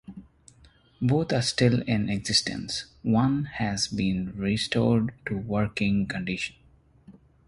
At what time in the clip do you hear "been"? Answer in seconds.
3.87-4.35